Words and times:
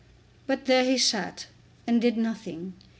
But 0.47 0.65
there 0.65 0.83
he 0.83 0.97
sat, 0.97 1.45
and 1.85 2.01
did 2.01 2.17
nothing. 2.17 2.73